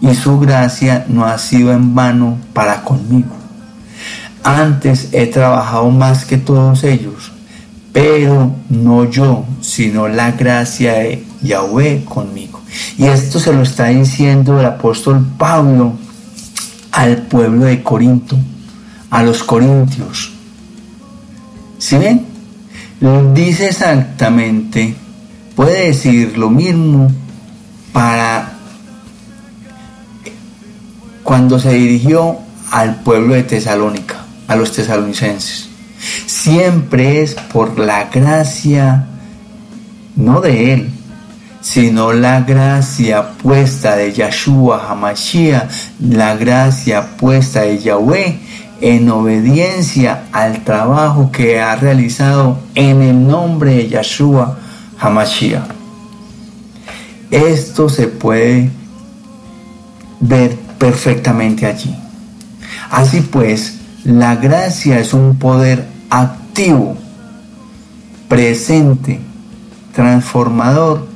y 0.00 0.14
su 0.14 0.38
gracia 0.38 1.04
no 1.08 1.24
ha 1.24 1.38
sido 1.38 1.72
en 1.72 1.94
vano 1.94 2.38
para 2.52 2.82
conmigo. 2.82 3.41
Antes 4.44 5.10
he 5.12 5.26
trabajado 5.26 5.88
más 5.90 6.24
que 6.24 6.36
todos 6.36 6.82
ellos, 6.82 7.30
pero 7.92 8.52
no 8.68 9.08
yo, 9.08 9.44
sino 9.60 10.08
la 10.08 10.32
gracia 10.32 10.94
de 10.94 11.24
Yahweh 11.42 12.04
conmigo. 12.04 12.60
Y 12.98 13.04
esto 13.04 13.38
se 13.38 13.52
lo 13.52 13.62
está 13.62 13.86
diciendo 13.86 14.58
el 14.58 14.66
apóstol 14.66 15.24
Pablo 15.38 15.92
al 16.90 17.18
pueblo 17.18 17.66
de 17.66 17.84
Corinto, 17.84 18.36
a 19.10 19.22
los 19.22 19.44
corintios. 19.44 20.32
¿Sí 21.78 21.96
ven? 21.98 22.26
Dice 23.34 23.68
exactamente, 23.68 24.94
puede 25.54 25.86
decir 25.86 26.36
lo 26.36 26.50
mismo 26.50 27.10
para 27.92 28.52
cuando 31.22 31.58
se 31.60 31.74
dirigió 31.74 32.38
al 32.70 32.96
pueblo 33.02 33.34
de 33.34 33.42
Tesalónica 33.44 34.11
a 34.48 34.56
los 34.56 34.72
tesalonicenses. 34.72 35.68
Siempre 36.26 37.22
es 37.22 37.34
por 37.34 37.78
la 37.78 38.04
gracia, 38.04 39.06
no 40.16 40.40
de 40.40 40.74
Él, 40.74 40.90
sino 41.60 42.12
la 42.12 42.40
gracia 42.40 43.30
puesta 43.38 43.96
de 43.96 44.12
Yahshua 44.12 44.90
Hamashiach, 44.90 45.70
la 46.00 46.34
gracia 46.36 47.16
puesta 47.16 47.62
de 47.62 47.78
Yahweh 47.78 48.40
en 48.80 49.08
obediencia 49.10 50.24
al 50.32 50.64
trabajo 50.64 51.30
que 51.30 51.60
ha 51.60 51.76
realizado 51.76 52.58
en 52.74 53.00
el 53.00 53.26
nombre 53.26 53.76
de 53.76 53.88
Yahshua 53.88 54.58
Hamashiach. 54.98 55.70
Esto 57.30 57.88
se 57.88 58.08
puede 58.08 58.70
ver 60.20 60.56
perfectamente 60.78 61.64
allí. 61.64 61.94
Así 62.90 63.20
pues, 63.20 63.78
la 64.04 64.36
gracia 64.36 64.98
es 64.98 65.14
un 65.14 65.36
poder 65.36 65.86
activo, 66.10 66.96
presente, 68.28 69.20
transformador 69.94 71.06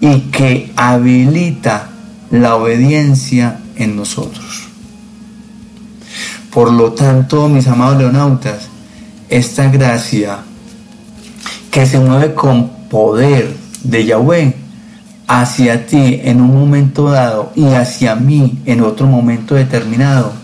y 0.00 0.20
que 0.30 0.72
habilita 0.76 1.90
la 2.30 2.56
obediencia 2.56 3.60
en 3.76 3.96
nosotros. 3.96 4.68
Por 6.52 6.72
lo 6.72 6.92
tanto, 6.92 7.48
mis 7.48 7.66
amados 7.68 7.98
leonautas, 7.98 8.68
esta 9.28 9.68
gracia 9.68 10.38
que 11.70 11.86
se 11.86 11.98
mueve 11.98 12.34
con 12.34 12.68
poder 12.90 13.56
de 13.82 14.04
Yahweh 14.04 14.54
hacia 15.26 15.86
ti 15.86 16.20
en 16.24 16.40
un 16.40 16.54
momento 16.54 17.10
dado 17.10 17.52
y 17.54 17.64
hacia 17.68 18.14
mí 18.16 18.58
en 18.66 18.82
otro 18.82 19.06
momento 19.06 19.54
determinado, 19.54 20.41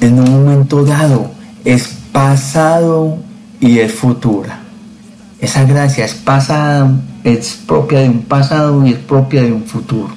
en 0.00 0.18
un 0.18 0.30
momento 0.30 0.84
dado 0.84 1.30
es 1.64 1.88
pasado 2.12 3.18
y 3.60 3.78
es 3.78 3.92
futura. 3.92 4.60
Esa 5.40 5.64
gracia 5.64 6.04
es 6.04 6.14
pasada, 6.14 6.90
es 7.24 7.60
propia 7.66 8.00
de 8.00 8.08
un 8.08 8.22
pasado 8.22 8.84
y 8.86 8.92
es 8.92 8.98
propia 8.98 9.42
de 9.42 9.52
un 9.52 9.64
futuro. 9.64 10.10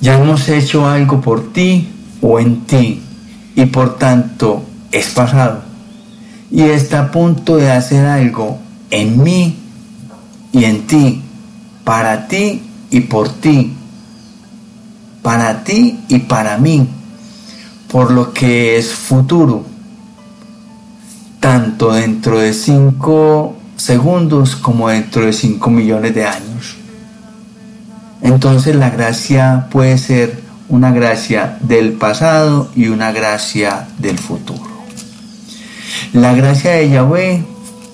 Ya 0.00 0.18
hemos 0.18 0.48
hecho 0.48 0.88
algo 0.88 1.20
por 1.20 1.52
ti 1.52 1.88
o 2.22 2.38
en 2.38 2.60
ti 2.62 3.02
y 3.54 3.66
por 3.66 3.98
tanto 3.98 4.62
es 4.92 5.08
pasado. 5.08 5.62
Y 6.50 6.62
está 6.62 7.00
a 7.00 7.10
punto 7.10 7.56
de 7.56 7.70
hacer 7.70 8.06
algo 8.06 8.58
en 8.90 9.22
mí 9.22 9.56
y 10.52 10.64
en 10.64 10.86
ti, 10.86 11.22
para 11.84 12.26
ti 12.26 12.62
y 12.90 13.00
por 13.00 13.28
ti, 13.28 13.74
para 15.22 15.62
ti 15.62 15.98
y 16.08 16.20
para 16.20 16.56
mí 16.56 16.88
por 17.90 18.10
lo 18.10 18.32
que 18.32 18.76
es 18.76 18.92
futuro, 18.92 19.64
tanto 21.40 21.92
dentro 21.92 22.38
de 22.38 22.52
5 22.52 23.56
segundos 23.76 24.56
como 24.56 24.88
dentro 24.88 25.24
de 25.24 25.32
5 25.32 25.70
millones 25.70 26.14
de 26.14 26.26
años. 26.26 26.76
Entonces 28.20 28.76
la 28.76 28.90
gracia 28.90 29.68
puede 29.70 29.96
ser 29.96 30.42
una 30.68 30.90
gracia 30.90 31.56
del 31.60 31.92
pasado 31.92 32.70
y 32.74 32.88
una 32.88 33.12
gracia 33.12 33.88
del 33.98 34.18
futuro. 34.18 34.68
La 36.12 36.34
gracia 36.34 36.72
de 36.72 36.90
Yahweh 36.90 37.44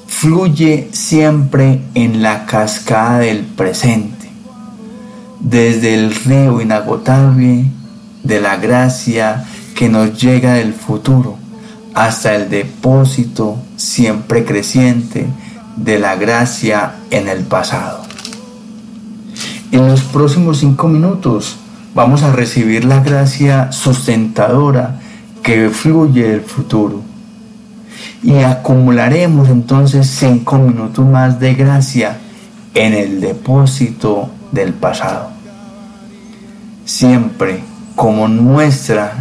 fluye 0.09 0.89
siempre 0.93 1.81
en 1.95 2.23
la 2.23 2.47
cascada 2.47 3.21
del 3.21 3.41
presente, 3.41 4.31
desde 5.41 5.95
el 5.95 6.15
río 6.15 6.61
inagotable 6.61 7.67
de 8.23 8.41
la 8.41 8.57
gracia 8.57 9.45
que 9.75 9.89
nos 9.89 10.21
llega 10.21 10.55
del 10.55 10.73
futuro 10.73 11.37
hasta 11.95 12.35
el 12.35 12.51
depósito 12.51 13.57
siempre 13.77 14.45
creciente 14.45 15.27
de 15.77 15.99
la 15.99 16.17
gracia 16.17 16.95
en 17.11 17.29
el 17.29 17.45
pasado. 17.45 18.03
En 19.71 19.89
los 19.89 20.03
próximos 20.03 20.59
cinco 20.59 20.89
minutos 20.89 21.57
vamos 21.95 22.23
a 22.23 22.33
recibir 22.33 22.85
la 22.85 23.01
gracia 23.01 23.73
sustentadora 23.73 25.01
que 25.43 25.71
fluye 25.71 26.29
del 26.29 26.41
futuro. 26.43 27.03
Y 28.23 28.39
acumularemos 28.39 29.49
entonces 29.49 30.07
cinco 30.07 30.59
minutos 30.59 31.07
más 31.07 31.39
de 31.39 31.55
gracia 31.55 32.19
en 32.75 32.95
el 32.95 33.21
depósito 33.21 34.31
del 34.53 34.73
pasado. 34.73 35.29
Siempre 36.85 37.61
como 37.95 38.27
muestra 38.29 39.13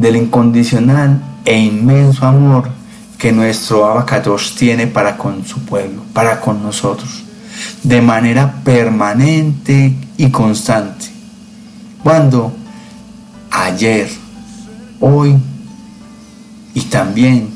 del 0.00 0.16
incondicional 0.16 1.20
e 1.44 1.58
inmenso 1.58 2.26
amor 2.26 2.70
que 3.18 3.32
nuestro 3.32 3.84
abacados 3.84 4.54
tiene 4.56 4.86
para 4.86 5.18
con 5.18 5.44
su 5.44 5.60
pueblo, 5.60 6.02
para 6.14 6.40
con 6.40 6.62
nosotros, 6.62 7.22
de 7.82 8.00
manera 8.00 8.62
permanente 8.64 9.94
y 10.16 10.30
constante. 10.30 11.06
Cuando 12.02 12.50
ayer, 13.50 14.10
hoy 15.00 15.36
y 16.72 16.80
también, 16.82 17.50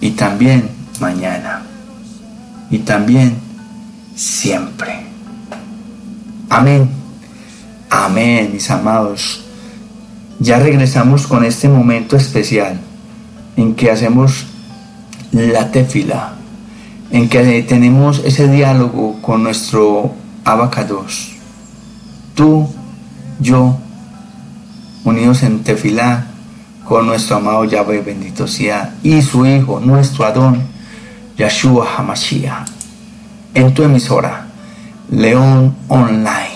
y 0.00 0.10
también 0.10 0.68
mañana, 0.98 1.62
y 2.70 2.78
también 2.78 3.36
siempre. 4.16 5.06
Amén. 6.50 6.90
Amén, 7.88 8.50
mis 8.52 8.68
amados. 8.68 9.43
Ya 10.44 10.58
regresamos 10.58 11.26
con 11.26 11.42
este 11.42 11.70
momento 11.70 12.18
especial 12.18 12.78
en 13.56 13.74
que 13.74 13.90
hacemos 13.90 14.44
la 15.32 15.72
tefila, 15.72 16.34
en 17.10 17.30
que 17.30 17.62
tenemos 17.62 18.20
ese 18.26 18.48
diálogo 18.48 19.22
con 19.22 19.42
nuestro 19.42 20.12
abacados. 20.44 21.32
Tú, 22.34 22.68
yo, 23.40 23.78
unidos 25.04 25.42
en 25.44 25.64
tefilá 25.64 26.26
con 26.86 27.06
nuestro 27.06 27.36
amado 27.36 27.64
Yahweh, 27.64 28.02
bendito 28.02 28.46
sea, 28.46 28.96
y 29.02 29.22
su 29.22 29.46
Hijo, 29.46 29.80
nuestro 29.80 30.26
Adón, 30.26 30.62
Yahshua 31.38 31.88
Hamashiach, 31.96 32.68
en 33.54 33.72
tu 33.72 33.82
emisora, 33.82 34.46
León 35.10 35.74
Online, 35.88 36.52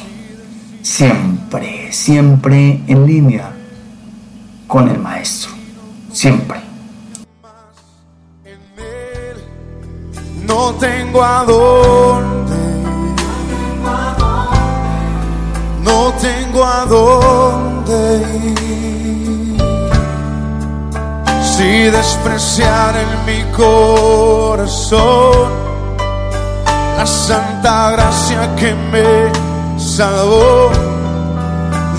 siempre, 0.83 1.91
siempre 1.91 2.83
en 2.87 3.07
línea 3.07 3.55
con 4.69 4.87
el 4.89 4.99
Maestro, 4.99 5.51
siempre. 6.13 6.61
No 10.47 10.75
tengo 10.75 11.25
a 11.25 11.45
dónde, 11.45 12.57
no 15.83 16.13
tengo 16.21 16.65
a 16.65 16.85
dónde. 16.85 18.27
Si 21.43 21.85
despreciar 21.85 22.95
en 22.97 23.25
mi 23.25 23.43
corazón 23.53 25.49
la 26.97 27.07
santa 27.07 27.91
gracia 27.93 28.55
que 28.55 28.75
me 28.93 29.33
salvó, 29.79 30.71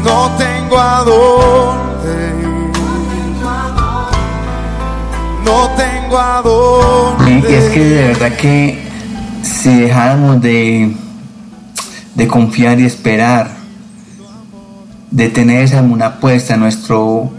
no 0.03 0.29
tengo 0.37 0.79
a 0.79 1.03
dónde 1.03 1.88
tengo 6.09 6.19
a 6.19 6.41
dónde 6.41 7.49
Y 7.49 7.53
es 7.53 7.69
que 7.71 7.83
de 7.83 8.07
verdad 8.07 8.35
que 8.35 8.79
si 9.43 9.73
dejáramos 9.81 10.41
de, 10.41 10.95
de 12.15 12.27
confiar 12.27 12.79
y 12.79 12.85
esperar, 12.85 13.51
de 15.11 15.29
tener 15.29 15.63
esa 15.63 15.81
una 15.81 16.19
puesta 16.19 16.55
en 16.55 16.61
nuestro 16.61 17.31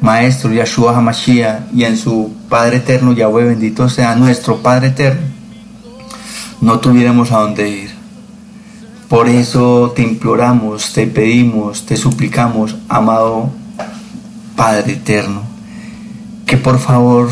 Maestro 0.00 0.52
Yahshua 0.52 0.96
HaMashiach 0.96 1.72
y 1.74 1.84
en 1.84 1.96
su 1.96 2.32
Padre 2.48 2.78
Eterno, 2.78 3.12
Yahweh 3.12 3.44
bendito 3.44 3.88
sea 3.88 4.14
nuestro 4.14 4.58
Padre 4.58 4.88
Eterno, 4.88 5.22
no 6.60 6.78
tuviéramos 6.80 7.32
a 7.32 7.38
dónde 7.38 7.68
ir. 7.68 7.90
Por 9.08 9.28
eso 9.28 9.92
te 9.94 10.02
imploramos, 10.02 10.92
te 10.92 11.06
pedimos, 11.06 11.86
te 11.86 11.96
suplicamos, 11.96 12.76
amado 12.88 13.50
Padre 14.56 14.94
Eterno, 14.94 15.42
que 16.44 16.56
por 16.56 16.78
favor 16.78 17.28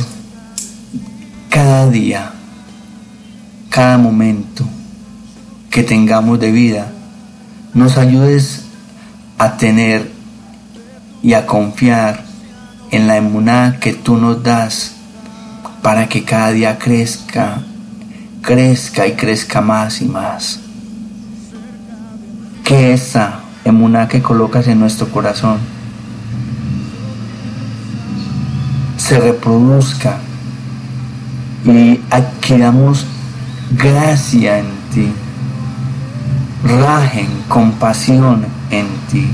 cada 1.55 1.89
día, 1.89 2.33
cada 3.71 3.97
momento 3.97 4.65
que 5.71 5.85
tengamos 5.85 6.41
de 6.41 6.51
vida, 6.51 6.91
nos 7.75 7.97
ayudes 7.97 8.65
a 9.39 9.57
tener 9.57 10.11
y 11.23 11.35
a 11.35 11.47
confiar 11.47 12.25
en 12.91 13.07
la 13.07 13.19
emuná 13.19 13.79
que 13.81 13.93
tú 13.93 14.17
nos 14.17 14.43
das 14.43 14.97
para 15.81 16.09
que 16.09 16.25
cada 16.25 16.51
día 16.51 16.77
crezca, 16.77 17.63
crezca 18.43 19.07
y 19.07 19.13
crezca 19.13 19.61
más 19.61 20.03
y 20.03 20.07
más. 20.07 20.59
Que 22.65 22.95
esa 22.95 23.43
emuná 23.65 24.09
que 24.09 24.21
colocas 24.21 24.67
en 24.67 24.81
nuestro 24.81 25.09
corazón 25.09 25.59
se 28.97 29.21
reproduzca 29.21 30.19
y 31.65 32.01
adquiramos 32.11 33.07
gracia 33.79 34.59
en 34.59 34.67
ti, 34.93 35.13
rajen, 36.65 37.29
compasión 37.49 38.45
en 38.71 38.87
ti 39.11 39.31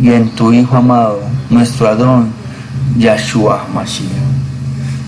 y 0.00 0.10
en 0.10 0.30
tu 0.30 0.52
Hijo 0.52 0.76
amado, 0.76 1.20
nuestro 1.50 1.88
Adón, 1.88 2.32
Yahshua 2.96 3.66
Mashiach. 3.72 4.10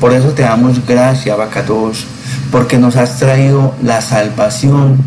Por 0.00 0.12
eso 0.12 0.28
te 0.28 0.42
damos 0.42 0.84
gracia, 0.86 1.34
Abacados, 1.34 2.04
porque 2.50 2.78
nos 2.78 2.96
has 2.96 3.18
traído 3.18 3.74
la 3.82 4.00
salvación 4.00 4.98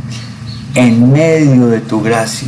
en 0.76 1.12
medio 1.12 1.68
de 1.68 1.80
tu 1.80 2.02
gracia. 2.02 2.48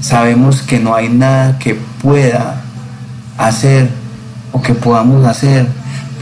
Sabemos 0.00 0.62
que 0.62 0.78
no 0.78 0.94
hay 0.94 1.08
nada 1.08 1.58
que 1.58 1.74
pueda 2.02 2.62
hacer 3.38 3.88
o 4.52 4.60
que 4.60 4.74
podamos 4.74 5.24
hacer 5.24 5.66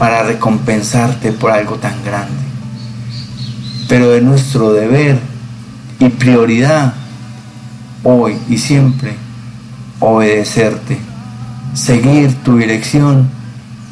para 0.01 0.23
recompensarte 0.23 1.31
por 1.31 1.51
algo 1.51 1.75
tan 1.75 2.03
grande. 2.03 2.41
Pero 3.87 4.15
es 4.15 4.23
nuestro 4.23 4.73
deber 4.73 5.19
y 5.99 6.09
prioridad 6.09 6.95
hoy 8.01 8.35
y 8.49 8.57
siempre 8.57 9.15
obedecerte, 9.99 10.97
seguir 11.75 12.33
tu 12.43 12.57
dirección 12.57 13.29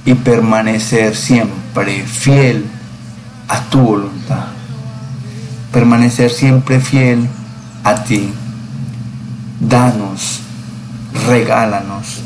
y 0.04 0.16
permanecer 0.16 1.16
siempre 1.16 2.02
fiel 2.02 2.66
a 3.48 3.62
tu 3.66 3.80
voluntad. 3.80 4.48
Permanecer 5.72 6.32
siempre 6.32 6.80
fiel 6.80 7.30
a 7.84 8.04
ti. 8.04 8.34
Danos, 9.60 10.40
regálanos 11.28 12.22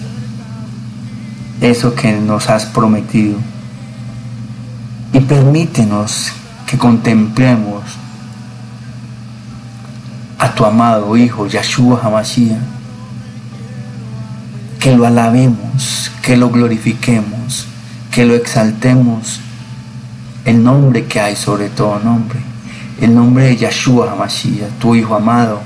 eso 1.59 1.93
que 1.93 2.13
nos 2.13 2.49
has 2.49 2.65
prometido 2.65 3.39
y 5.13 5.19
permítenos 5.19 6.31
que 6.65 6.75
contemplemos 6.75 7.83
a 10.39 10.53
tu 10.55 10.65
amado 10.65 11.15
Hijo 11.15 11.45
Yahshua 11.45 12.01
Hamashiach, 12.03 12.57
que 14.79 14.95
lo 14.95 15.05
alabemos, 15.05 16.11
que 16.23 16.35
lo 16.35 16.49
glorifiquemos, 16.49 17.67
que 18.11 18.25
lo 18.25 18.33
exaltemos, 18.33 19.39
el 20.45 20.63
nombre 20.63 21.05
que 21.05 21.21
hay 21.21 21.35
sobre 21.35 21.69
todo 21.69 21.99
nombre, 21.99 22.39
el 22.99 23.13
nombre 23.13 23.45
de 23.45 23.57
Yahshua 23.57 24.11
Hamashiach, 24.11 24.79
tu 24.79 24.95
Hijo 24.95 25.15
amado, 25.15 25.61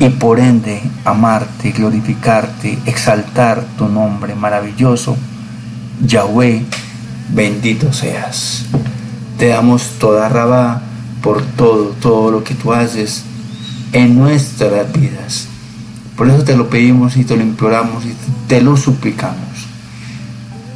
y 0.00 0.08
por 0.08 0.40
ende 0.40 0.82
amarte, 1.04 1.70
glorificarte, 1.70 2.76
exaltar 2.86 3.64
tu 3.78 3.88
nombre 3.88 4.34
maravilloso, 4.34 5.16
Yahweh 6.04 6.64
bendito 7.30 7.92
seas. 7.92 8.66
Te 9.38 9.48
damos 9.48 9.98
toda 9.98 10.28
rabá 10.28 10.82
por 11.22 11.42
todo, 11.42 11.94
todo 12.00 12.30
lo 12.30 12.44
que 12.44 12.54
tú 12.54 12.72
haces 12.72 13.24
en 13.92 14.16
nuestras 14.18 14.92
vidas. 14.92 15.48
Por 16.16 16.28
eso 16.28 16.44
te 16.44 16.56
lo 16.56 16.68
pedimos 16.68 17.16
y 17.16 17.24
te 17.24 17.36
lo 17.36 17.42
imploramos 17.42 18.04
y 18.04 18.14
te 18.46 18.60
lo 18.60 18.76
suplicamos. 18.76 19.38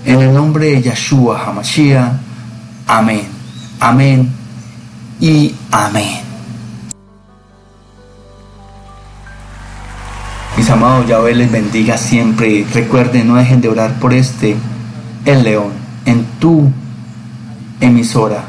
En 0.04 0.20
el 0.20 0.32
nombre 0.32 0.66
de 0.66 0.82
Yahshua 0.82 1.44
Hamashiach, 1.46 2.12
amén. 2.86 3.26
Amén 3.80 4.28
y 5.20 5.54
amén. 5.70 6.20
Mis 10.56 10.68
amados, 10.70 11.06
Yahweh 11.06 11.34
les 11.34 11.52
bendiga 11.52 11.96
siempre. 11.96 12.66
Recuerden, 12.74 13.28
no 13.28 13.36
dejen 13.36 13.60
de 13.60 13.68
orar 13.68 14.00
por 14.00 14.12
este, 14.12 14.56
el 15.24 15.44
león, 15.44 15.70
en 16.08 16.24
tu 16.40 16.70
emisora. 17.80 18.42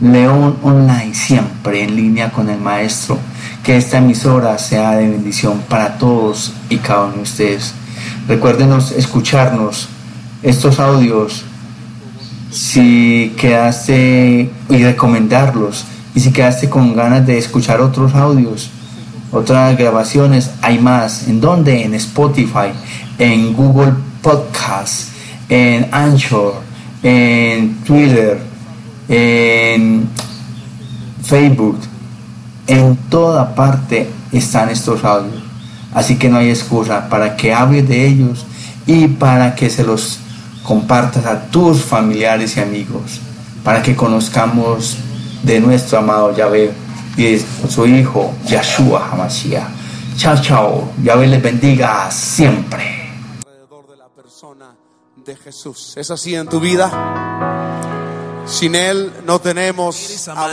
León 0.00 0.56
Online, 0.62 1.12
siempre 1.12 1.84
en 1.84 1.94
línea 1.94 2.32
con 2.32 2.48
el 2.48 2.58
Maestro. 2.58 3.18
Que 3.62 3.76
esta 3.76 3.98
emisora 3.98 4.56
sea 4.56 4.92
de 4.92 5.08
bendición 5.08 5.60
para 5.68 5.98
todos 5.98 6.54
y 6.70 6.78
cada 6.78 7.04
uno 7.04 7.16
de 7.16 7.22
ustedes. 7.22 7.74
Recuérdenos 8.26 8.92
escucharnos 8.92 9.88
estos 10.42 10.80
audios 10.80 11.44
si 12.50 13.34
quedaste 13.38 14.50
y 14.70 14.82
recomendarlos 14.82 15.84
y 16.14 16.20
si 16.20 16.32
quedaste 16.32 16.70
con 16.70 16.96
ganas 16.96 17.26
de 17.26 17.36
escuchar 17.38 17.80
otros 17.80 18.14
audios 18.14 18.70
otras 19.30 19.76
grabaciones 19.78 20.50
hay 20.60 20.80
más 20.80 21.28
en 21.28 21.40
donde 21.40 21.84
en 21.84 21.94
Spotify 21.94 22.72
en 23.18 23.52
Google 23.52 23.92
Podcast 24.20 25.10
en 25.48 25.86
Anchor 25.92 26.69
en 27.02 27.76
Twitter 27.84 28.40
en 29.08 30.08
Facebook 31.22 31.78
en 32.66 32.96
toda 33.08 33.54
parte 33.54 34.08
están 34.32 34.68
estos 34.68 35.04
audios 35.04 35.42
así 35.94 36.16
que 36.16 36.28
no 36.28 36.38
hay 36.38 36.50
excusa 36.50 37.08
para 37.08 37.36
que 37.36 37.52
hables 37.52 37.88
de 37.88 38.06
ellos 38.06 38.44
y 38.86 39.08
para 39.08 39.54
que 39.54 39.70
se 39.70 39.84
los 39.84 40.18
compartas 40.62 41.26
a 41.26 41.46
tus 41.46 41.82
familiares 41.82 42.56
y 42.56 42.60
amigos 42.60 43.20
para 43.64 43.82
que 43.82 43.94
conozcamos 43.94 44.98
de 45.42 45.60
nuestro 45.60 45.98
amado 45.98 46.36
Yahvé 46.36 46.72
y 47.16 47.22
de 47.24 47.44
su 47.68 47.86
hijo 47.86 48.32
Yahshua 48.46 49.10
Hamashiach. 49.12 49.68
Chao, 50.16 50.36
chao. 50.40 50.92
Yahvé 51.02 51.26
les 51.26 51.42
bendiga 51.42 52.10
siempre. 52.10 52.99
De 55.24 55.36
Jesús. 55.36 55.94
¿Es 55.96 56.10
así 56.10 56.34
en 56.34 56.48
tu 56.48 56.60
vida? 56.60 56.90
Sin 58.46 58.74
Él 58.74 59.12
no 59.24 59.40
tenemos 59.40 60.28